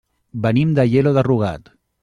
Venim 0.45 0.71
d'Aielo 0.79 1.13
de 1.19 1.27
Rugat. 1.31 1.73